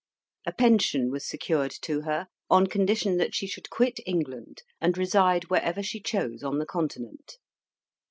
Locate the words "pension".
0.51-1.11